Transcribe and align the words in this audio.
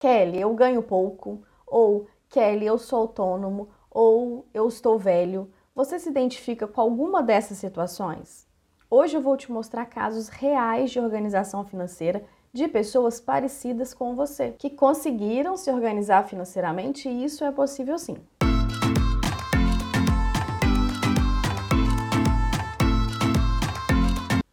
Kelly, 0.00 0.40
eu 0.40 0.54
ganho 0.54 0.82
pouco, 0.82 1.42
ou 1.66 2.06
Kelly, 2.30 2.64
eu 2.64 2.78
sou 2.78 3.00
autônomo, 3.00 3.68
ou 3.90 4.46
eu 4.54 4.66
estou 4.66 4.98
velho. 4.98 5.50
Você 5.74 5.98
se 5.98 6.08
identifica 6.08 6.66
com 6.66 6.80
alguma 6.80 7.22
dessas 7.22 7.58
situações? 7.58 8.48
Hoje 8.90 9.18
eu 9.18 9.20
vou 9.20 9.36
te 9.36 9.52
mostrar 9.52 9.84
casos 9.84 10.30
reais 10.30 10.90
de 10.90 10.98
organização 10.98 11.66
financeira 11.66 12.24
de 12.50 12.66
pessoas 12.66 13.20
parecidas 13.20 13.92
com 13.92 14.14
você, 14.14 14.52
que 14.52 14.70
conseguiram 14.70 15.54
se 15.54 15.70
organizar 15.70 16.26
financeiramente 16.26 17.06
e 17.06 17.22
isso 17.22 17.44
é 17.44 17.52
possível 17.52 17.98
sim. 17.98 18.16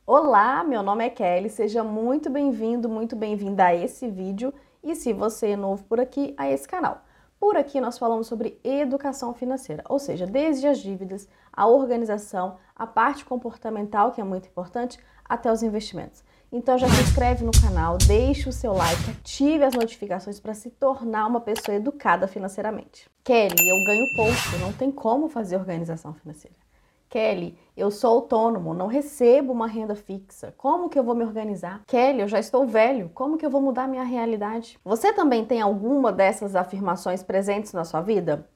Olá, 0.05 0.61
meu 0.65 0.83
nome 0.83 1.05
é 1.05 1.09
Kelly, 1.09 1.49
seja 1.49 1.85
muito 1.85 2.29
bem-vindo, 2.29 2.89
muito 2.89 3.15
bem-vinda 3.15 3.67
a 3.67 3.75
esse 3.75 4.09
vídeo 4.09 4.53
e 4.83 4.95
se 4.95 5.13
você 5.13 5.49
é 5.49 5.55
novo 5.55 5.83
por 5.83 5.99
aqui, 5.99 6.33
a 6.37 6.49
esse 6.49 6.67
canal. 6.67 7.03
Por 7.39 7.55
aqui 7.55 7.79
nós 7.79 7.97
falamos 7.97 8.27
sobre 8.27 8.59
educação 8.63 9.33
financeira, 9.33 9.83
ou 9.87 9.99
seja, 9.99 10.25
desde 10.25 10.67
as 10.67 10.79
dívidas, 10.79 11.27
a 11.53 11.67
organização, 11.67 12.57
a 12.75 12.87
parte 12.87 13.23
comportamental, 13.23 14.11
que 14.11 14.19
é 14.19 14.23
muito 14.23 14.47
importante, 14.47 14.99
até 15.23 15.51
os 15.51 15.61
investimentos. 15.61 16.23
Então 16.51 16.77
já 16.77 16.87
se 16.87 17.01
inscreve 17.01 17.43
no 17.43 17.51
canal, 17.51 17.97
deixe 17.97 18.47
o 18.47 18.53
seu 18.53 18.73
like, 18.73 19.11
ative 19.11 19.65
as 19.65 19.73
notificações 19.73 20.39
para 20.39 20.53
se 20.53 20.69
tornar 20.69 21.27
uma 21.27 21.41
pessoa 21.41 21.75
educada 21.75 22.27
financeiramente. 22.27 23.09
Kelly, 23.23 23.67
eu 23.67 23.83
ganho 23.85 24.05
pouco, 24.15 24.57
não 24.61 24.71
tem 24.71 24.89
como 24.89 25.27
fazer 25.27 25.57
organização 25.57 26.13
financeira. 26.13 26.66
Kelly, 27.09 27.57
eu 27.75 27.89
sou 27.89 28.11
autônomo, 28.15 28.73
não 28.73 28.87
recebo 28.87 29.53
uma 29.53 29.67
renda 29.67 29.95
fixa. 29.95 30.53
Como 30.57 30.89
que 30.89 30.99
eu 30.99 31.03
vou 31.03 31.15
me 31.15 31.23
organizar? 31.23 31.81
Kelly, 31.87 32.21
eu 32.21 32.27
já 32.27 32.37
estou 32.37 32.65
velho. 32.65 33.09
Como 33.13 33.37
que 33.37 33.45
eu 33.45 33.49
vou 33.49 33.61
mudar 33.61 33.87
minha 33.87 34.03
realidade? 34.03 34.77
Você 34.83 35.13
também 35.13 35.45
tem 35.45 35.61
alguma 35.61 36.11
dessas 36.11 36.55
afirmações 36.55 37.23
presentes 37.23 37.71
na 37.71 37.85
sua 37.85 38.01
vida? 38.01 38.49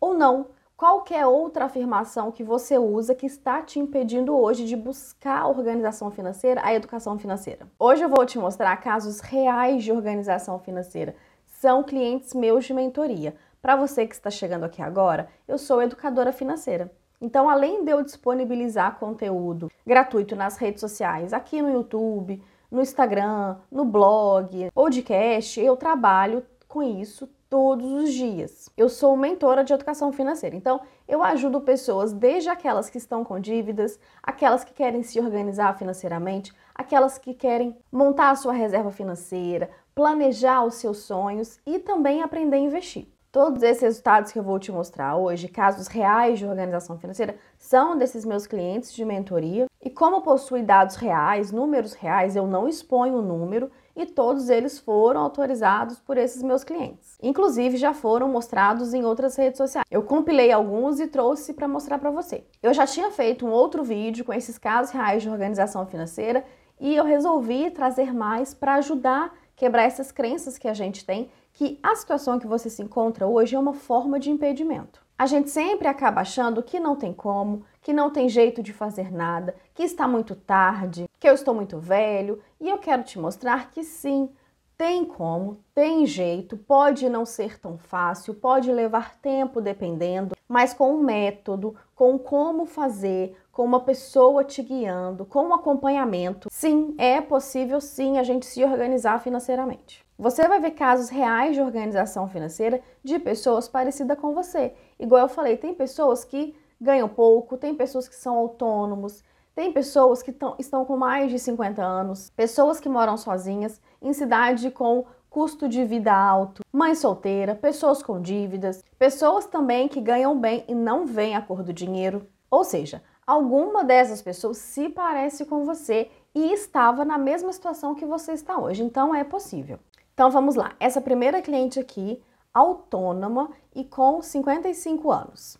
Ou 0.00 0.14
não? 0.14 0.46
Qualquer 0.74 1.26
outra 1.26 1.64
afirmação 1.64 2.30
que 2.30 2.44
você 2.44 2.78
usa 2.78 3.14
que 3.14 3.26
está 3.26 3.60
te 3.60 3.80
impedindo 3.80 4.38
hoje 4.38 4.64
de 4.64 4.76
buscar 4.76 5.40
a 5.40 5.48
organização 5.48 6.08
financeira, 6.08 6.60
a 6.64 6.72
educação 6.72 7.18
financeira. 7.18 7.66
Hoje 7.78 8.04
eu 8.04 8.08
vou 8.08 8.24
te 8.24 8.38
mostrar 8.38 8.76
casos 8.76 9.18
reais 9.18 9.82
de 9.82 9.90
organização 9.90 10.58
financeira. 10.60 11.16
São 11.44 11.82
clientes 11.82 12.32
meus 12.32 12.64
de 12.64 12.72
mentoria. 12.72 13.34
Para 13.60 13.74
você 13.74 14.06
que 14.06 14.14
está 14.14 14.30
chegando 14.30 14.64
aqui 14.64 14.80
agora, 14.80 15.28
eu 15.48 15.58
sou 15.58 15.82
educadora 15.82 16.32
financeira. 16.32 16.92
Então, 17.20 17.48
além 17.48 17.84
de 17.84 17.90
eu 17.90 18.02
disponibilizar 18.02 18.98
conteúdo 18.98 19.70
gratuito 19.86 20.36
nas 20.36 20.56
redes 20.56 20.80
sociais, 20.80 21.32
aqui 21.32 21.60
no 21.60 21.70
YouTube, 21.70 22.42
no 22.70 22.80
Instagram, 22.80 23.56
no 23.70 23.84
blog, 23.84 24.70
podcast, 24.72 25.60
eu 25.60 25.76
trabalho 25.76 26.44
com 26.68 26.82
isso 26.82 27.28
todos 27.48 27.90
os 27.90 28.12
dias. 28.12 28.68
Eu 28.76 28.88
sou 28.88 29.16
mentora 29.16 29.64
de 29.64 29.72
educação 29.72 30.12
financeira, 30.12 30.54
então 30.54 30.80
eu 31.08 31.22
ajudo 31.22 31.60
pessoas, 31.62 32.12
desde 32.12 32.50
aquelas 32.50 32.90
que 32.90 32.98
estão 32.98 33.24
com 33.24 33.40
dívidas, 33.40 33.98
aquelas 34.22 34.62
que 34.62 34.72
querem 34.72 35.02
se 35.02 35.18
organizar 35.18 35.76
financeiramente, 35.78 36.52
aquelas 36.74 37.18
que 37.18 37.34
querem 37.34 37.76
montar 37.90 38.30
a 38.30 38.36
sua 38.36 38.52
reserva 38.52 38.90
financeira, 38.90 39.70
planejar 39.94 40.64
os 40.64 40.74
seus 40.74 40.98
sonhos 40.98 41.58
e 41.66 41.78
também 41.78 42.22
aprender 42.22 42.56
a 42.56 42.60
investir. 42.60 43.08
Todos 43.30 43.62
esses 43.62 43.82
resultados 43.82 44.32
que 44.32 44.38
eu 44.38 44.42
vou 44.42 44.58
te 44.58 44.72
mostrar 44.72 45.14
hoje, 45.16 45.48
casos 45.48 45.86
reais 45.86 46.38
de 46.38 46.46
organização 46.46 46.98
financeira, 46.98 47.36
são 47.58 47.98
desses 47.98 48.24
meus 48.24 48.46
clientes 48.46 48.90
de 48.94 49.04
mentoria. 49.04 49.66
E 49.82 49.90
como 49.90 50.22
possui 50.22 50.62
dados 50.62 50.96
reais, 50.96 51.52
números 51.52 51.92
reais, 51.92 52.34
eu 52.34 52.46
não 52.46 52.66
exponho 52.66 53.18
o 53.18 53.22
número 53.22 53.70
e 53.94 54.06
todos 54.06 54.48
eles 54.48 54.78
foram 54.78 55.20
autorizados 55.20 56.00
por 56.00 56.16
esses 56.16 56.42
meus 56.42 56.64
clientes. 56.64 57.18
Inclusive 57.22 57.76
já 57.76 57.92
foram 57.92 58.28
mostrados 58.28 58.94
em 58.94 59.04
outras 59.04 59.36
redes 59.36 59.58
sociais. 59.58 59.84
Eu 59.90 60.02
compilei 60.02 60.50
alguns 60.50 60.98
e 60.98 61.06
trouxe 61.06 61.52
para 61.52 61.68
mostrar 61.68 61.98
para 61.98 62.10
você. 62.10 62.44
Eu 62.62 62.72
já 62.72 62.86
tinha 62.86 63.10
feito 63.10 63.46
um 63.46 63.50
outro 63.50 63.84
vídeo 63.84 64.24
com 64.24 64.32
esses 64.32 64.56
casos 64.56 64.90
reais 64.90 65.22
de 65.22 65.28
organização 65.28 65.84
financeira 65.84 66.46
e 66.80 66.96
eu 66.96 67.04
resolvi 67.04 67.70
trazer 67.70 68.14
mais 68.14 68.54
para 68.54 68.76
ajudar 68.76 69.34
quebrar 69.58 69.82
essas 69.82 70.10
crenças 70.12 70.56
que 70.56 70.68
a 70.68 70.72
gente 70.72 71.04
tem 71.04 71.28
que 71.52 71.78
a 71.82 71.94
situação 71.96 72.38
que 72.38 72.46
você 72.46 72.70
se 72.70 72.80
encontra 72.80 73.26
hoje 73.26 73.56
é 73.56 73.58
uma 73.58 73.74
forma 73.74 74.18
de 74.18 74.30
impedimento. 74.30 75.02
A 75.18 75.26
gente 75.26 75.50
sempre 75.50 75.88
acaba 75.88 76.20
achando 76.20 76.62
que 76.62 76.78
não 76.78 76.94
tem 76.94 77.12
como, 77.12 77.64
que 77.82 77.92
não 77.92 78.08
tem 78.08 78.28
jeito 78.28 78.62
de 78.62 78.72
fazer 78.72 79.12
nada, 79.12 79.56
que 79.74 79.82
está 79.82 80.06
muito 80.06 80.36
tarde, 80.36 81.10
que 81.18 81.28
eu 81.28 81.34
estou 81.34 81.52
muito 81.52 81.76
velho, 81.80 82.40
e 82.60 82.68
eu 82.68 82.78
quero 82.78 83.02
te 83.02 83.18
mostrar 83.18 83.72
que 83.72 83.82
sim, 83.82 84.30
tem 84.78 85.04
como, 85.04 85.58
tem 85.74 86.06
jeito, 86.06 86.56
pode 86.56 87.08
não 87.08 87.26
ser 87.26 87.58
tão 87.58 87.76
fácil, 87.76 88.32
pode 88.32 88.70
levar 88.70 89.16
tempo 89.16 89.60
dependendo, 89.60 90.36
mas 90.48 90.72
com 90.72 90.94
um 90.94 91.02
método, 91.02 91.74
com 91.96 92.16
como 92.16 92.64
fazer, 92.64 93.36
com 93.50 93.64
uma 93.64 93.80
pessoa 93.80 94.44
te 94.44 94.62
guiando, 94.62 95.26
com 95.26 95.48
um 95.48 95.52
acompanhamento, 95.52 96.48
sim, 96.48 96.94
é 96.96 97.20
possível 97.20 97.80
sim 97.80 98.18
a 98.18 98.22
gente 98.22 98.46
se 98.46 98.64
organizar 98.64 99.20
financeiramente. 99.20 100.06
Você 100.16 100.46
vai 100.46 100.60
ver 100.60 100.70
casos 100.70 101.08
reais 101.08 101.56
de 101.56 101.60
organização 101.60 102.28
financeira 102.28 102.80
de 103.02 103.18
pessoas 103.18 103.68
parecidas 103.68 104.18
com 104.18 104.32
você. 104.32 104.74
Igual 104.98 105.22
eu 105.22 105.28
falei, 105.28 105.56
tem 105.56 105.74
pessoas 105.74 106.24
que 106.24 106.54
ganham 106.80 107.08
pouco, 107.08 107.56
tem 107.56 107.74
pessoas 107.74 108.08
que 108.08 108.14
são 108.14 108.36
autônomos, 108.36 109.24
tem 109.58 109.72
pessoas 109.72 110.22
que 110.22 110.30
tão, 110.30 110.54
estão 110.56 110.84
com 110.84 110.96
mais 110.96 111.32
de 111.32 111.36
50 111.40 111.82
anos, 111.82 112.30
pessoas 112.36 112.78
que 112.78 112.88
moram 112.88 113.16
sozinhas, 113.16 113.80
em 114.00 114.12
cidade 114.12 114.70
com 114.70 115.04
custo 115.28 115.68
de 115.68 115.84
vida 115.84 116.14
alto, 116.14 116.62
mãe 116.72 116.94
solteira, 116.94 117.56
pessoas 117.56 118.00
com 118.00 118.22
dívidas, 118.22 118.84
pessoas 118.96 119.46
também 119.46 119.88
que 119.88 120.00
ganham 120.00 120.38
bem 120.38 120.64
e 120.68 120.76
não 120.76 121.04
veem 121.04 121.34
a 121.34 121.42
cor 121.42 121.64
do 121.64 121.72
dinheiro. 121.72 122.24
Ou 122.48 122.62
seja, 122.62 123.02
alguma 123.26 123.82
dessas 123.82 124.22
pessoas 124.22 124.58
se 124.58 124.88
parece 124.90 125.44
com 125.44 125.64
você 125.64 126.08
e 126.32 126.52
estava 126.52 127.04
na 127.04 127.18
mesma 127.18 127.52
situação 127.52 127.96
que 127.96 128.06
você 128.06 128.34
está 128.34 128.56
hoje. 128.60 128.84
Então 128.84 129.12
é 129.12 129.24
possível. 129.24 129.80
Então 130.14 130.30
vamos 130.30 130.54
lá. 130.54 130.76
Essa 130.78 131.00
primeira 131.00 131.42
cliente 131.42 131.80
aqui, 131.80 132.22
autônoma 132.54 133.50
e 133.74 133.82
com 133.82 134.22
55 134.22 135.10
anos. 135.10 135.58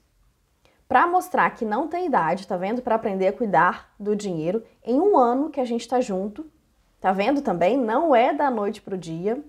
Para 0.88 1.06
mostrar 1.06 1.50
que 1.50 1.66
não 1.66 1.87
tem 1.87 2.06
idade, 2.06 2.47
tá 2.47 2.56
vendo? 2.56 2.81
Para 2.81 2.94
aprender 2.94 3.28
a 3.28 3.32
cuidar 3.32 3.94
do 4.00 4.16
dinheiro 4.16 4.65
em 4.82 4.99
um 4.99 5.19
ano 5.19 5.50
que 5.50 5.60
a 5.60 5.65
gente 5.65 5.82
está 5.82 6.00
junto. 6.00 6.50
Tá 6.99 7.12
vendo 7.12 7.43
também? 7.43 7.76
Não 7.76 8.16
é 8.16 8.32
da 8.32 8.50
noite 8.50 8.81
para 8.81 8.94
o 8.94 8.99
dia. 8.99 9.44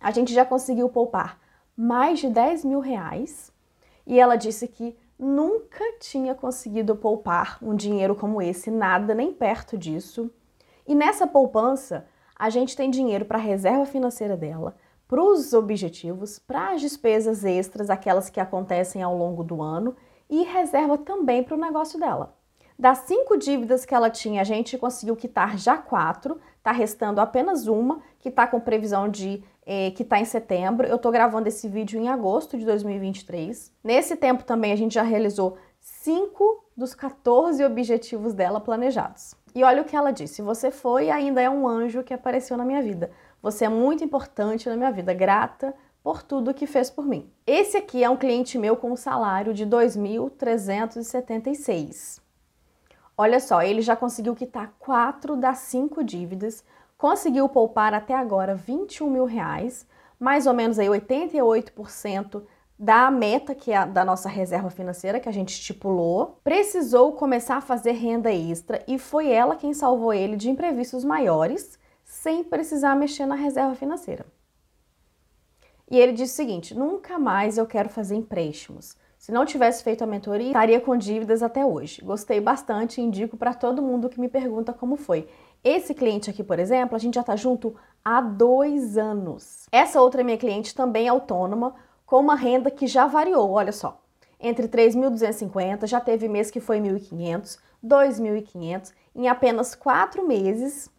A 0.00 0.12
gente 0.12 0.32
já 0.32 0.44
conseguiu 0.44 0.88
poupar 0.88 1.40
mais 1.76 2.20
de 2.20 2.28
10 2.28 2.64
mil 2.64 2.78
reais. 2.78 3.52
E 4.06 4.20
ela 4.20 4.36
disse 4.36 4.68
que 4.68 4.96
nunca 5.18 5.84
tinha 5.98 6.34
conseguido 6.34 6.94
poupar 6.94 7.58
um 7.60 7.74
dinheiro 7.74 8.14
como 8.14 8.40
esse, 8.40 8.70
nada, 8.70 9.14
nem 9.14 9.32
perto 9.32 9.76
disso. 9.76 10.30
E 10.86 10.94
nessa 10.94 11.26
poupança, 11.26 12.06
a 12.36 12.50
gente 12.50 12.76
tem 12.76 12.90
dinheiro 12.90 13.24
para 13.24 13.38
a 13.38 13.40
reserva 13.40 13.86
financeira 13.86 14.36
dela, 14.36 14.76
para 15.06 15.22
os 15.22 15.52
objetivos, 15.52 16.38
para 16.38 16.72
as 16.72 16.80
despesas 16.80 17.44
extras, 17.44 17.90
aquelas 17.90 18.30
que 18.30 18.40
acontecem 18.40 19.02
ao 19.02 19.16
longo 19.16 19.44
do 19.44 19.60
ano, 19.60 19.94
e 20.32 20.44
reserva 20.44 20.96
também 20.96 21.44
para 21.44 21.54
o 21.54 21.60
negócio 21.60 22.00
dela. 22.00 22.34
Das 22.78 23.00
cinco 23.00 23.36
dívidas 23.36 23.84
que 23.84 23.94
ela 23.94 24.08
tinha, 24.08 24.40
a 24.40 24.44
gente 24.44 24.78
conseguiu 24.78 25.14
quitar 25.14 25.58
já 25.58 25.76
quatro, 25.76 26.40
tá 26.62 26.72
restando 26.72 27.20
apenas 27.20 27.66
uma, 27.66 28.00
que 28.18 28.30
está 28.30 28.46
com 28.46 28.58
previsão 28.58 29.10
de 29.10 29.44
eh, 29.66 29.90
que 29.90 30.02
está 30.02 30.18
em 30.18 30.24
setembro. 30.24 30.86
Eu 30.86 30.96
estou 30.96 31.12
gravando 31.12 31.48
esse 31.48 31.68
vídeo 31.68 32.00
em 32.00 32.08
agosto 32.08 32.56
de 32.56 32.64
2023. 32.64 33.70
Nesse 33.84 34.16
tempo 34.16 34.42
também 34.42 34.72
a 34.72 34.76
gente 34.76 34.94
já 34.94 35.02
realizou 35.02 35.58
cinco 35.78 36.64
dos 36.74 36.94
14 36.94 37.62
objetivos 37.62 38.32
dela 38.32 38.58
planejados. 38.58 39.34
E 39.54 39.62
olha 39.62 39.82
o 39.82 39.84
que 39.84 39.94
ela 39.94 40.12
disse: 40.12 40.40
Você 40.40 40.70
foi 40.70 41.06
e 41.06 41.10
ainda 41.10 41.42
é 41.42 41.50
um 41.50 41.68
anjo 41.68 42.02
que 42.02 42.14
apareceu 42.14 42.56
na 42.56 42.64
minha 42.64 42.80
vida. 42.80 43.10
Você 43.42 43.66
é 43.66 43.68
muito 43.68 44.02
importante 44.02 44.66
na 44.66 44.76
minha 44.78 44.90
vida. 44.90 45.12
Grata 45.12 45.74
por 46.02 46.22
tudo 46.22 46.54
que 46.54 46.66
fez 46.66 46.90
por 46.90 47.06
mim. 47.06 47.30
Esse 47.46 47.76
aqui 47.76 48.02
é 48.02 48.10
um 48.10 48.16
cliente 48.16 48.58
meu 48.58 48.76
com 48.76 48.90
um 48.92 48.96
salário 48.96 49.54
de 49.54 49.64
2.376. 49.66 52.20
Olha 53.16 53.38
só, 53.38 53.62
ele 53.62 53.82
já 53.82 53.94
conseguiu 53.94 54.34
quitar 54.34 54.74
quatro 54.78 55.36
das 55.36 55.58
cinco 55.58 56.02
dívidas, 56.02 56.64
conseguiu 56.98 57.48
poupar 57.48 57.94
até 57.94 58.14
agora 58.14 58.54
21 58.54 59.10
mil 59.10 59.26
reais, 59.26 59.86
mais 60.18 60.46
ou 60.46 60.54
menos 60.54 60.78
aí 60.78 60.88
88% 60.88 62.42
da 62.78 63.10
meta 63.12 63.54
que 63.54 63.70
é 63.70 63.86
da 63.86 64.04
nossa 64.04 64.28
reserva 64.28 64.68
financeira 64.70 65.20
que 65.20 65.28
a 65.28 65.32
gente 65.32 65.50
estipulou, 65.50 66.40
precisou 66.42 67.12
começar 67.12 67.58
a 67.58 67.60
fazer 67.60 67.92
renda 67.92 68.32
extra 68.32 68.82
e 68.88 68.98
foi 68.98 69.30
ela 69.30 69.54
quem 69.54 69.72
salvou 69.72 70.12
ele 70.12 70.34
de 70.36 70.50
imprevistos 70.50 71.04
maiores, 71.04 71.78
sem 72.02 72.42
precisar 72.42 72.96
mexer 72.96 73.26
na 73.26 73.36
reserva 73.36 73.76
financeira. 73.76 74.26
E 75.90 75.98
ele 75.98 76.12
disse 76.12 76.32
o 76.32 76.36
seguinte: 76.36 76.74
nunca 76.74 77.18
mais 77.18 77.58
eu 77.58 77.66
quero 77.66 77.88
fazer 77.88 78.14
empréstimos. 78.14 78.96
Se 79.18 79.30
não 79.30 79.46
tivesse 79.46 79.84
feito 79.84 80.02
a 80.02 80.06
mentoria, 80.06 80.48
estaria 80.48 80.80
com 80.80 80.96
dívidas 80.96 81.44
até 81.44 81.64
hoje. 81.64 82.02
Gostei 82.02 82.40
bastante 82.40 83.00
e 83.00 83.04
indico 83.04 83.36
para 83.36 83.54
todo 83.54 83.80
mundo 83.80 84.08
que 84.08 84.18
me 84.18 84.28
pergunta 84.28 84.72
como 84.72 84.96
foi. 84.96 85.28
Esse 85.62 85.94
cliente 85.94 86.28
aqui, 86.28 86.42
por 86.42 86.58
exemplo, 86.58 86.96
a 86.96 86.98
gente 86.98 87.14
já 87.14 87.20
está 87.20 87.36
junto 87.36 87.72
há 88.04 88.20
dois 88.20 88.98
anos. 88.98 89.68
Essa 89.70 90.00
outra 90.00 90.24
minha 90.24 90.36
cliente 90.36 90.74
também 90.74 91.06
é 91.06 91.10
autônoma, 91.10 91.72
com 92.04 92.18
uma 92.18 92.34
renda 92.34 92.68
que 92.68 92.88
já 92.88 93.06
variou, 93.06 93.52
olha 93.52 93.70
só. 93.70 94.02
Entre 94.40 94.66
3.250, 94.66 95.86
já 95.86 96.00
teve 96.00 96.26
mês 96.26 96.50
que 96.50 96.58
foi 96.58 96.80
1.500, 96.80 97.58
2.500, 97.84 98.92
em 99.14 99.28
apenas 99.28 99.76
quatro 99.76 100.26
meses 100.26 100.90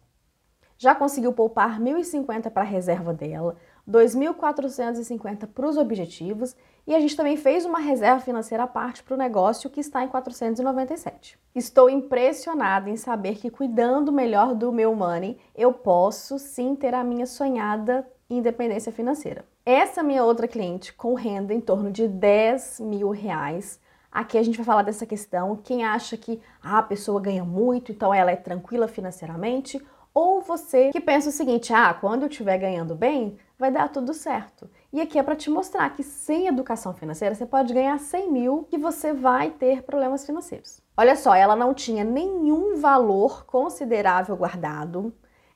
já 0.78 0.94
conseguiu 0.94 1.32
poupar 1.32 1.80
1.050 1.80 2.50
para 2.50 2.62
a 2.62 2.66
reserva 2.66 3.12
dela, 3.12 3.56
2.450 3.88 5.46
para 5.46 5.68
os 5.68 5.76
objetivos 5.76 6.56
e 6.86 6.94
a 6.94 7.00
gente 7.00 7.16
também 7.16 7.36
fez 7.36 7.64
uma 7.64 7.78
reserva 7.78 8.20
financeira 8.20 8.64
à 8.64 8.66
parte 8.66 9.02
para 9.02 9.14
o 9.14 9.18
negócio 9.18 9.70
que 9.70 9.80
está 9.80 10.04
em 10.04 10.08
497. 10.08 11.38
Estou 11.54 11.88
impressionada 11.88 12.90
em 12.90 12.96
saber 12.96 13.36
que 13.36 13.50
cuidando 13.50 14.12
melhor 14.12 14.54
do 14.54 14.72
meu 14.72 14.94
money, 14.94 15.38
eu 15.54 15.72
posso 15.72 16.38
sim 16.38 16.74
ter 16.74 16.94
a 16.94 17.04
minha 17.04 17.26
sonhada 17.26 18.06
independência 18.28 18.92
financeira. 18.92 19.44
Essa 19.64 20.02
minha 20.02 20.24
outra 20.24 20.46
cliente 20.46 20.92
com 20.92 21.14
renda 21.14 21.54
em 21.54 21.60
torno 21.60 21.90
de 21.90 22.06
10 22.06 22.80
mil 22.80 23.10
reais. 23.10 23.80
Aqui 24.12 24.36
a 24.36 24.42
gente 24.42 24.56
vai 24.56 24.64
falar 24.66 24.82
dessa 24.82 25.06
questão. 25.06 25.56
Quem 25.56 25.84
acha 25.84 26.16
que 26.16 26.40
ah, 26.62 26.78
a 26.78 26.82
pessoa 26.82 27.20
ganha 27.20 27.44
muito, 27.44 27.90
então 27.90 28.12
ela 28.12 28.30
é 28.30 28.36
tranquila 28.36 28.86
financeiramente, 28.86 29.82
ou 30.14 30.40
você 30.40 30.90
que 30.92 31.00
pensa 31.00 31.28
o 31.28 31.32
seguinte: 31.32 31.74
ah, 31.74 31.92
quando 31.92 32.22
eu 32.22 32.28
estiver 32.28 32.56
ganhando 32.56 32.94
bem, 32.94 33.36
vai 33.58 33.70
dar 33.70 33.88
tudo 33.88 34.14
certo. 34.14 34.70
E 34.92 35.00
aqui 35.00 35.18
é 35.18 35.22
para 35.22 35.34
te 35.34 35.50
mostrar 35.50 35.90
que 35.90 36.04
sem 36.04 36.46
educação 36.46 36.94
financeira 36.94 37.34
você 37.34 37.44
pode 37.44 37.74
ganhar 37.74 37.98
100 37.98 38.30
mil 38.30 38.68
e 38.70 38.78
você 38.78 39.12
vai 39.12 39.50
ter 39.50 39.82
problemas 39.82 40.24
financeiros. 40.24 40.80
Olha 40.96 41.16
só, 41.16 41.34
ela 41.34 41.56
não 41.56 41.74
tinha 41.74 42.04
nenhum 42.04 42.76
valor 42.76 43.44
considerável 43.44 44.36
guardado, 44.36 45.12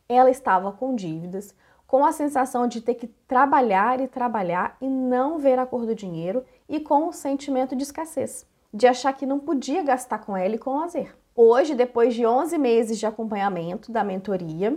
ela 0.08 0.31
estava 0.31 0.72
com 0.72 0.96
dívidas, 0.96 1.55
com 1.87 2.05
a 2.05 2.10
sensação 2.10 2.66
de 2.66 2.81
ter 2.81 2.94
que 2.94 3.06
trabalhar 3.06 4.00
e 4.00 4.08
trabalhar 4.08 4.76
e 4.81 4.88
não 4.88 5.38
ver 5.38 5.58
a 5.58 5.66
cor 5.66 5.87
do 5.87 5.94
dinheiro 5.94 6.44
e 6.69 6.81
com 6.81 7.08
o 7.08 7.12
sentimento 7.12 7.76
de 7.76 7.84
escassez, 7.84 8.44
de 8.75 8.87
achar 8.87 9.12
que 9.12 9.25
não 9.25 9.38
podia 9.38 9.82
gastar 9.82 10.19
com 10.19 10.37
ela 10.37 10.56
e 10.56 10.58
com 10.58 10.78
lazer. 10.78 11.16
Hoje, 11.40 11.73
depois 11.76 12.17
de 12.17 12.26
11 12.26 12.58
meses 12.58 12.99
de 12.99 13.06
acompanhamento 13.06 13.93
da 13.93 14.02
mentoria, 14.02 14.76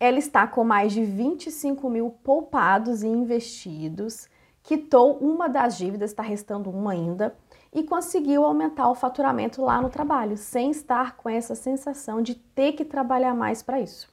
ela 0.00 0.18
está 0.18 0.48
com 0.48 0.64
mais 0.64 0.92
de 0.92 1.04
25 1.04 1.88
mil 1.88 2.10
poupados 2.24 3.04
e 3.04 3.06
investidos, 3.06 4.28
quitou 4.64 5.16
uma 5.18 5.48
das 5.48 5.78
dívidas, 5.78 6.10
está 6.10 6.24
restando 6.24 6.70
uma 6.70 6.90
ainda, 6.90 7.36
e 7.72 7.84
conseguiu 7.84 8.44
aumentar 8.44 8.90
o 8.90 8.96
faturamento 8.96 9.62
lá 9.62 9.80
no 9.80 9.88
trabalho, 9.88 10.36
sem 10.36 10.72
estar 10.72 11.16
com 11.16 11.28
essa 11.28 11.54
sensação 11.54 12.20
de 12.20 12.34
ter 12.34 12.72
que 12.72 12.84
trabalhar 12.84 13.32
mais 13.32 13.62
para 13.62 13.80
isso. 13.80 14.12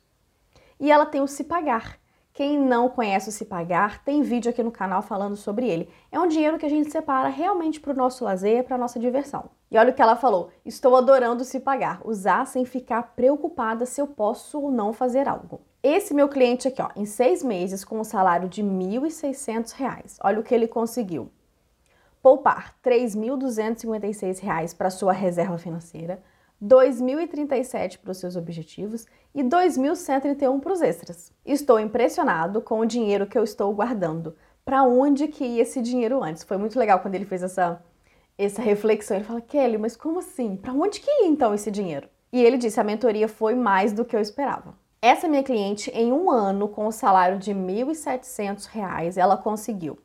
E 0.80 0.92
ela 0.92 1.08
tem 1.08 1.22
o 1.22 1.28
se 1.28 1.44
pagar, 1.44 1.98
quem 2.34 2.60
não 2.60 2.88
conhece 2.88 3.30
o 3.30 3.32
Se 3.32 3.46
Pagar, 3.46 4.04
tem 4.04 4.22
vídeo 4.22 4.52
aqui 4.52 4.62
no 4.62 4.70
canal 4.70 5.02
falando 5.02 5.38
sobre 5.38 5.68
ele. 5.68 5.90
É 6.12 6.20
um 6.20 6.28
dinheiro 6.28 6.60
que 6.60 6.66
a 6.66 6.70
gente 6.70 6.92
separa 6.92 7.30
realmente 7.30 7.80
para 7.80 7.94
o 7.94 7.96
nosso 7.96 8.26
lazer, 8.26 8.66
para 8.66 8.76
a 8.76 8.78
nossa 8.78 9.00
diversão. 9.00 9.50
E 9.70 9.78
olha 9.78 9.92
o 9.92 9.94
que 9.94 10.02
ela 10.02 10.16
falou: 10.16 10.50
estou 10.66 10.96
adorando 10.96 11.44
Se 11.44 11.60
Pagar, 11.60 12.02
usar 12.06 12.46
sem 12.46 12.66
ficar 12.66 13.14
preocupada 13.16 13.86
se 13.86 14.00
eu 14.00 14.08
posso 14.08 14.62
ou 14.62 14.72
não 14.72 14.94
fazer 14.94 15.28
algo. 15.28 15.62
Esse 15.82 16.14
meu 16.14 16.28
cliente 16.28 16.68
aqui, 16.68 16.82
ó, 16.82 16.90
em 16.96 17.06
seis 17.06 17.44
meses, 17.44 17.86
com 17.86 18.00
um 18.00 18.04
salário 18.04 18.50
de 18.50 18.62
R$ 18.62 18.68
1.600, 18.68 20.18
olha 20.24 20.40
o 20.40 20.44
que 20.44 20.56
ele 20.56 20.68
conseguiu. 20.68 21.30
Poupar 22.24 22.74
R$ 22.84 22.92
3.256 22.92 24.76
para 24.76 24.90
sua 24.90 25.14
reserva 25.14 25.60
financeira, 25.60 26.24
2.037 26.64 28.00
para 28.00 28.12
os 28.12 28.18
seus 28.18 28.36
objetivos 28.36 29.06
e 29.34 29.44
2.131 29.44 30.60
para 30.60 30.74
os 30.74 30.82
extras. 30.82 31.32
Estou 31.46 31.80
impressionado 31.80 32.62
com 32.62 32.80
o 32.80 32.86
dinheiro 32.86 33.28
que 33.28 33.38
eu 33.38 33.44
estou 33.44 33.72
guardando. 33.74 34.36
Para 34.64 34.82
onde 34.84 35.28
que 35.28 35.46
ia 35.46 35.62
esse 35.62 35.82
dinheiro 35.82 36.24
antes? 36.24 36.44
Foi 36.44 36.58
muito 36.58 36.80
legal 36.80 37.00
quando 37.00 37.14
ele 37.14 37.26
fez 37.26 37.44
essa, 37.44 37.80
essa 38.38 38.62
reflexão. 38.62 39.18
Ele 39.18 39.26
fala, 39.26 39.42
Kelly, 39.42 39.78
mas 39.78 39.96
como 39.96 40.20
assim? 40.20 40.56
Para 40.56 40.74
onde 40.74 41.00
que 41.00 41.10
ia 41.10 41.28
então 41.28 41.54
esse 41.54 41.72
dinheiro? 41.72 42.08
E 42.32 42.44
ele 42.44 42.58
disse, 42.58 42.80
a 42.80 42.84
mentoria 42.84 43.28
foi 43.28 43.56
mais 43.56 43.94
do 43.94 44.04
que 44.04 44.16
eu 44.16 44.20
esperava. 44.20 44.76
Essa 45.02 45.28
minha 45.28 45.44
cliente, 45.44 45.92
em 45.92 46.12
um 46.12 46.32
ano, 46.32 46.68
com 46.68 46.88
o 46.88 46.92
salário 46.92 47.38
de 47.38 47.54
R$ 47.54 47.60
1.700, 47.60 49.18
ela 49.18 49.38
conseguiu 49.38 50.00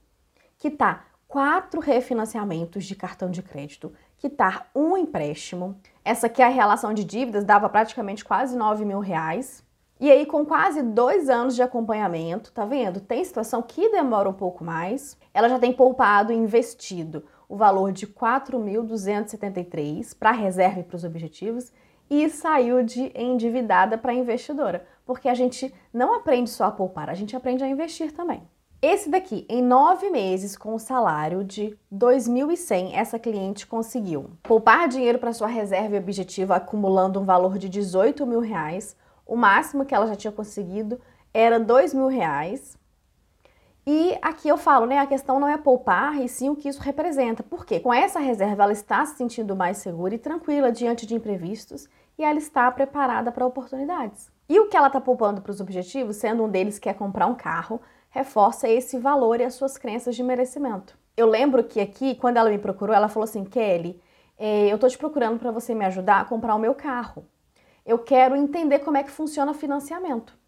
quitar 0.59 1.07
quatro 1.27 1.81
refinanciamentos 1.81 2.85
de 2.85 2.95
cartão 2.95 3.31
de 3.31 3.43
crédito, 3.43 3.93
quitar 4.19 4.69
um 4.75 4.97
empréstimo. 4.97 5.81
Essa 6.05 6.27
aqui 6.27 6.43
é 6.43 6.45
a 6.45 6.49
relação 6.49 6.93
de 6.93 7.03
dívidas, 7.03 7.45
dava 7.45 7.69
praticamente 7.69 8.25
quase 8.25 8.57
9 8.57 8.85
mil 8.85 9.01
reais. 9.01 9.65
E 9.99 10.11
aí, 10.11 10.27
com 10.27 10.45
quase 10.45 10.83
dois 10.83 11.29
anos 11.29 11.55
de 11.55 11.63
acompanhamento, 11.63 12.53
tá 12.53 12.65
vendo? 12.65 13.01
Tem 13.01 13.25
situação 13.25 13.63
que 13.63 13.91
demora 13.91 14.29
um 14.29 14.35
pouco 14.35 14.65
mais. 14.65 15.17
Ela 15.33 15.49
já 15.49 15.59
tem 15.59 15.73
poupado 15.73 16.33
e 16.33 16.37
investido 16.37 17.25
o 17.51 17.57
valor 17.57 17.91
de 17.91 18.07
4.273 18.07 20.17
para 20.17 20.31
reserva 20.31 20.79
e 20.79 20.85
para 20.85 20.97
os 20.97 21.03
objetivos 21.03 21.73
e 22.09 22.31
saiu 22.31 22.85
de 22.85 23.11
endividada 23.13 23.99
para 23.99 24.15
investidora, 24.15 24.87
porque 25.05 25.29
a 25.29 25.35
gente 25.35 25.75
não 25.93 26.15
aprende 26.15 26.49
só 26.49 26.67
a 26.67 26.71
poupar, 26.71 27.11
a 27.11 27.15
gente 27.15 27.35
aprende 27.35 27.65
a 27.65 27.69
investir 27.69 28.13
também. 28.13 28.41
Esse 28.81 29.11
daqui, 29.11 29.45
em 29.49 29.61
nove 29.61 30.11
meses, 30.11 30.57
com 30.57 30.75
o 30.75 30.79
salário 30.79 31.43
de 31.45 31.77
2.100, 31.93 32.93
essa 32.95 33.19
cliente 33.19 33.67
conseguiu 33.67 34.31
poupar 34.45 34.87
dinheiro 34.89 35.19
para 35.19 35.33
sua 35.33 35.49
reserva 35.49 35.97
e 35.97 35.99
objetivo, 35.99 36.53
acumulando 36.55 37.21
um 37.21 37.25
valor 37.25 37.59
de 37.59 37.69
18 37.69 38.25
mil 38.27 38.41
reais. 38.41 38.97
O 39.27 39.35
máximo 39.37 39.85
que 39.85 39.95
ela 39.95 40.07
já 40.07 40.15
tinha 40.15 40.33
conseguido 40.33 40.99
era 41.35 41.61
2 41.61 41.93
mil 41.93 42.07
reais. 42.07 42.79
E 43.87 44.19
aqui 44.21 44.49
eu 44.49 44.59
falo, 44.59 44.87
né? 44.87 44.99
A 44.99 45.07
questão 45.07 45.41
não 45.41 45.49
é 45.49 45.57
poupar, 45.57 46.21
e 46.21 46.29
sim 46.29 46.51
o 46.51 46.57
que 46.57 46.69
isso 46.69 46.83
representa. 46.83 47.43
Porque 47.43 47.81
com 47.81 47.93
essa 47.93 48.19
reserva 48.19 48.65
ela 48.65 48.73
está 48.73 49.05
se 49.07 49.17
sentindo 49.17 49.57
mais 49.57 49.79
segura 49.79 50.15
e 50.15 50.19
tranquila 50.19 50.71
diante 50.71 51.07
de 51.07 51.15
imprevistos 51.15 51.89
e 52.19 52.25
ela 52.25 52.39
está 52.39 52.71
preparada 52.71 53.33
para 53.33 53.47
oportunidades. 53.47 54.31
E 54.49 54.61
o 54.61 54.69
que 54.69 54.77
ela 54.77 54.89
está 54.89 55.01
poupando 55.01 55.41
para 55.41 55.51
os 55.53 55.61
objetivos, 55.61 56.17
sendo 56.17 56.45
um 56.45 56.49
deles 56.49 56.79
que 56.79 56.89
é 56.89 56.93
comprar 56.93 57.27
um 57.27 57.35
carro, 57.35 57.81
reforça 58.11 58.69
esse 58.69 58.99
valor 58.99 59.41
e 59.41 59.45
as 59.45 59.55
suas 59.55 59.79
crenças 59.79 60.15
de 60.15 60.23
merecimento. 60.23 60.99
Eu 61.17 61.27
lembro 61.27 61.65
que 61.65 61.81
aqui, 61.81 62.15
quando 62.15 62.37
ela 62.37 62.51
me 62.51 62.59
procurou, 62.59 62.95
ela 62.95 63.09
falou 63.09 63.25
assim: 63.25 63.45
Kelly, 63.45 64.01
eh, 64.39 64.69
eu 64.69 64.79
tô 64.79 64.89
te 64.89 64.99
procurando 64.99 65.39
para 65.39 65.51
você 65.51 65.75
me 65.75 65.85
ajudar 65.87 66.21
a 66.21 66.25
comprar 66.25 66.55
o 66.55 66.59
meu 66.59 66.75
carro. 66.75 67.25
Eu 67.87 67.99
quero 67.99 68.37
entender 68.37 68.81
como 68.81 68.97
é 68.97 69.03
que 69.03 69.11
funciona 69.11 69.53
o 69.53 69.55
financiamento. 69.55 70.39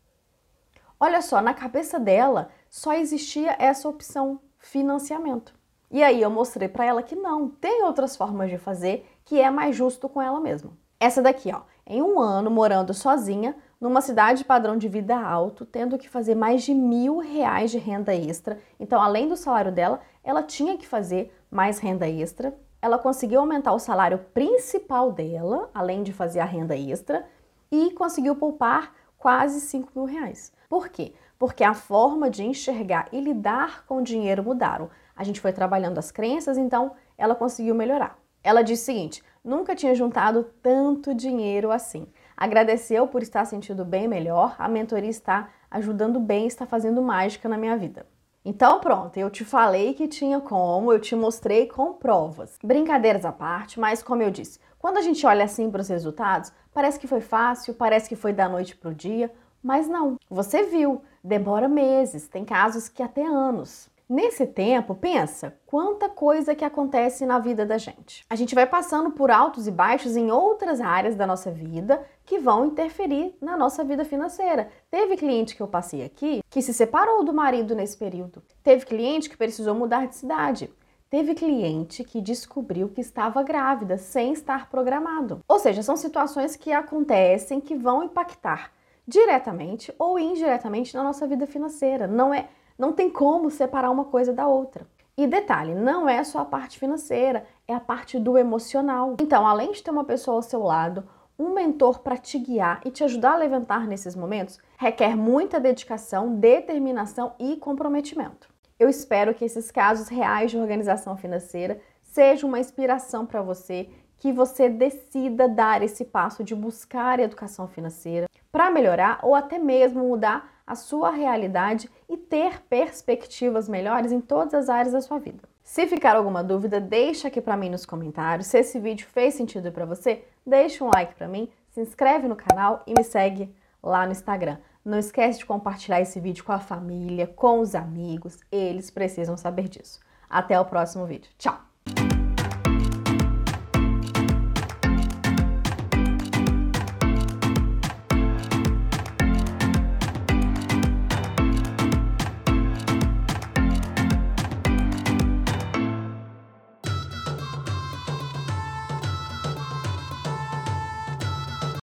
Olha 1.01 1.21
só, 1.23 1.41
na 1.41 1.55
cabeça 1.55 1.99
dela 1.99 2.51
só 2.73 2.95
existia 2.95 3.55
essa 3.59 3.87
opção, 3.87 4.41
financiamento. 4.59 5.55
E 5.91 6.03
aí 6.03 6.23
eu 6.23 6.31
mostrei 6.31 6.71
para 6.71 6.87
ela 6.87 7.03
que 7.03 7.15
não, 7.15 7.51
tem 7.51 7.83
outras 7.85 8.17
formas 8.17 8.49
de 8.49 8.57
fazer 8.57 9.07
que 9.27 9.39
é 9.39 9.51
mais 9.51 9.77
justo 9.77 10.09
com 10.09 10.23
ela 10.23 10.41
mesma. 10.41 10.73
Essa 10.99 11.21
daqui, 11.21 11.53
ó, 11.55 11.61
em 11.87 12.01
um 12.01 12.19
ano 12.19 12.51
morando 12.51 12.95
sozinha, 12.95 13.55
numa 13.79 14.01
cidade 14.01 14.43
padrão 14.43 14.75
de 14.79 14.89
vida 14.89 15.15
alto, 15.15 15.67
tendo 15.67 15.99
que 15.99 16.09
fazer 16.09 16.35
mais 16.35 16.63
de 16.63 16.73
mil 16.73 17.19
reais 17.19 17.71
de 17.71 17.77
renda 17.77 18.15
extra. 18.15 18.59
Então, 18.81 19.03
além 19.03 19.29
do 19.29 19.37
salário 19.37 19.71
dela, 19.71 20.01
ela 20.25 20.43
tinha 20.43 20.79
que 20.79 20.89
fazer 20.89 21.31
mais 21.51 21.79
renda 21.79 22.09
extra. 22.09 22.57
Ela 22.81 22.97
conseguiu 22.97 23.41
aumentar 23.41 23.75
o 23.75 23.79
salário 23.79 24.19
principal 24.33 25.13
dela, 25.13 25.69
além 25.75 26.03
de 26.03 26.13
fazer 26.13 26.41
a 26.41 26.47
renda 26.47 26.75
extra, 26.75 27.27
e 27.71 27.91
conseguiu 27.91 28.35
poupar 28.35 28.95
quase 29.19 29.61
5 29.61 29.93
mil 29.95 30.07
reais. 30.07 30.55
Por 30.71 30.89
quê? 30.89 31.13
Porque 31.43 31.65
a 31.65 31.75
forma 31.75 32.31
de 32.31 32.45
enxergar 32.45 33.09
e 33.11 33.21
lidar 33.21 33.85
com 33.85 33.97
o 33.97 34.03
dinheiro 34.05 34.45
mudaram. 34.45 34.89
A 35.17 35.25
gente 35.25 35.41
foi 35.41 35.53
trabalhando 35.53 35.99
as 35.99 36.13
crenças, 36.13 36.57
então 36.57 36.93
ela 37.19 37.35
conseguiu 37.35 37.75
melhorar. 37.75 38.17
Ela 38.45 38.63
disse 38.63 38.83
o 38.83 38.87
seguinte: 38.87 39.25
nunca 39.43 39.75
tinha 39.75 39.93
juntado 39.93 40.45
tanto 40.63 41.13
dinheiro 41.13 41.73
assim. 41.73 42.07
Agradeceu 42.37 43.09
por 43.09 43.25
estar 43.25 43.45
sentindo 43.45 43.85
bem 43.85 44.07
melhor, 44.07 44.55
a 44.57 44.69
mentoria 44.69 45.11
está 45.11 45.49
ajudando 45.69 46.21
bem, 46.21 46.47
está 46.47 46.65
fazendo 46.65 47.03
mágica 47.03 47.49
na 47.49 47.59
minha 47.59 47.77
vida. 47.77 48.07
Então 48.45 48.79
pronto, 48.79 49.17
eu 49.17 49.29
te 49.29 49.45
falei 49.45 49.95
que 49.95 50.07
tinha 50.07 50.41
como, 50.41 50.93
eu 50.93 51.01
te 51.01 51.17
mostrei 51.17 51.67
com 51.67 51.93
provas. 51.93 52.57
Brincadeiras 52.63 53.25
à 53.25 53.33
parte, 53.33 53.81
mas 53.81 54.01
como 54.01 54.23
eu 54.23 54.31
disse, 54.31 54.61
quando 54.79 54.99
a 54.99 55.03
gente 55.03 55.27
olha 55.27 55.45
assim 55.45 55.69
para 55.73 55.81
os 55.81 55.89
resultados, 55.89 56.53
parece 56.73 57.01
que 57.01 57.09
foi 57.09 57.21
fácil, 57.21 57.75
parece 57.75 58.09
que 58.09 58.15
foi 58.15 58.33
da 58.33 58.49
noite 58.49 58.77
para 58.77 58.91
o 58.91 58.95
dia, 58.95 59.29
mas 59.61 59.89
não. 59.89 60.17
Você 60.29 60.65
viu, 60.65 61.03
demora 61.23 61.69
meses, 61.69 62.29
tem 62.29 62.45
casos 62.45 62.89
que 62.89 63.03
até 63.03 63.25
anos. 63.25 63.91
Nesse 64.09 64.47
tempo, 64.47 64.95
pensa 64.95 65.57
quanta 65.65 66.07
coisa 66.07 66.55
que 66.55 66.67
acontece 66.67 67.25
na 67.25 67.39
vida 67.39 67.65
da 67.65 67.79
gente. 67.79 68.27
A 68.29 68.37
gente 68.37 68.55
vai 68.55 68.67
passando 68.67 69.13
por 69.13 69.31
altos 69.31 69.67
e 69.67 69.71
baixos 69.71 70.17
em 70.17 70.31
outras 70.31 70.83
áreas 70.83 71.17
da 71.17 71.27
nossa 71.27 71.51
vida 71.51 72.05
que 72.25 72.39
vão 72.39 72.67
interferir 72.67 73.35
na 73.41 73.57
nossa 73.57 73.83
vida 73.83 74.05
financeira. 74.05 74.69
Teve 74.91 75.17
cliente 75.17 75.57
que 75.57 75.63
eu 75.63 75.67
passei 75.67 76.05
aqui 76.05 76.43
que 76.51 76.61
se 76.61 76.75
separou 76.75 77.25
do 77.25 77.33
marido 77.33 77.75
nesse 77.75 77.97
período. 77.97 78.43
Teve 78.63 78.85
cliente 78.85 79.31
que 79.31 79.37
precisou 79.37 79.75
mudar 79.75 80.07
de 80.07 80.17
cidade. 80.17 80.71
Teve 81.09 81.35
cliente 81.35 82.05
que 82.05 82.21
descobriu 82.21 82.91
que 82.91 83.01
estava 83.01 83.43
grávida 83.43 83.97
sem 83.97 84.35
estar 84.35 84.69
programado. 84.69 85.41
Ou 85.49 85.59
seja, 85.59 85.83
são 85.83 85.97
situações 85.97 86.55
que 86.55 86.71
acontecem 86.71 87.61
que 87.63 87.75
vão 87.75 88.03
impactar 88.03 88.73
diretamente 89.07 89.93
ou 89.99 90.19
indiretamente 90.19 90.95
na 90.95 91.03
nossa 91.03 91.27
vida 91.27 91.47
financeira. 91.47 92.07
Não 92.07 92.33
é, 92.33 92.49
não 92.79 92.93
tem 92.93 93.11
como 93.11 93.51
separar 93.51 93.91
uma 93.91 94.05
coisa 94.05 94.33
da 94.33 94.47
outra. 94.47 94.87
E 95.17 95.27
detalhe, 95.27 95.75
não 95.75 96.09
é 96.09 96.25
só 96.25 96.41
a 96.41 96.45
parte 96.45 96.79
financeira, 96.79 97.45
é 97.69 97.75
a 97.75 97.81
parte 97.81 98.19
do 98.19 98.39
emocional. 98.39 99.17
Então, 99.21 99.47
além 99.47 99.73
de 99.73 99.83
ter 99.83 99.91
uma 99.91 100.05
pessoa 100.05 100.37
ao 100.37 100.43
seu 100.43 100.63
lado, 100.63 101.07
um 101.39 101.53
mentor 101.53 102.01
para 102.01 102.17
te 102.17 102.39
guiar 102.39 102.81
e 102.85 102.91
te 102.91 103.05
ajudar 103.05 103.33
a 103.33 103.37
levantar 103.37 103.87
nesses 103.87 104.17
momentos, 104.17 104.59
requer 104.79 105.17
muita 105.17 105.61
dedicação, 105.61 106.35
determinação 106.37 107.35
e 107.39 107.57
comprometimento. 107.57 108.49
Eu 108.79 108.89
espero 108.89 109.35
que 109.35 109.45
esses 109.45 109.71
casos 109.71 110.09
reais 110.09 110.51
de 110.51 110.59
organização 110.59 111.17
financeira 111.17 111.81
sejam 112.03 112.49
uma 112.49 112.59
inspiração 112.59 113.27
para 113.27 113.43
você, 113.43 113.89
que 114.17 114.33
você 114.33 114.69
decida 114.69 115.49
dar 115.49 115.83
esse 115.83 116.05
passo 116.05 116.43
de 116.43 116.55
buscar 116.55 117.21
educação 117.21 117.69
financeira 117.69 118.27
para 118.53 118.71
melhorar 118.71 119.19
ou 119.23 119.35
até 119.35 119.59
mesmo 119.59 120.05
mudar 120.05 120.53
a 120.67 120.75
sua 120.75 121.11
realidade 121.11 121.91
e 122.09 122.17
ter 122.17 122.63
perspectivas 122.69 123.69
melhores 123.69 124.13
em 124.13 124.21
todas 124.21 124.55
as 124.55 124.69
áreas 124.69 124.93
da 124.93 125.01
sua 125.01 125.19
vida. 125.19 125.49
Se 125.65 125.87
ficar 125.87 126.17
alguma 126.17 126.45
dúvida, 126.45 126.79
deixa 126.81 127.29
aqui 127.29 127.41
para 127.41 127.57
mim 127.57 127.71
nos 127.71 127.87
comentários. 127.87 128.49
Se 128.49 128.59
esse 128.59 128.79
vídeo 128.79 129.07
fez 129.07 129.35
sentido 129.35 129.73
para 129.73 129.87
você, 129.87 130.25
deixa 130.47 130.85
um 130.85 130.91
like 130.95 131.15
para 131.15 131.27
mim, 131.27 131.49
se 131.71 131.81
inscreve 131.81 132.29
no 132.29 132.37
canal 132.37 132.83
e 132.87 132.93
me 132.97 133.03
segue 133.03 133.55
lá 133.83 134.05
no 134.05 134.13
Instagram. 134.13 134.59
Não 134.85 134.99
esquece 134.99 135.39
de 135.39 135.47
compartilhar 135.47 136.01
esse 136.01 136.21
vídeo 136.21 136.45
com 136.45 136.53
a 136.53 136.59
família, 136.59 137.27
com 137.27 137.61
os 137.61 137.75
amigos, 137.75 138.41
eles 138.51 138.91
precisam 138.91 139.37
saber 139.37 139.69
disso. 139.69 140.01
Até 140.29 140.59
o 140.59 140.65
próximo 140.65 141.07
vídeo. 141.07 141.31
Tchau! 141.39 141.72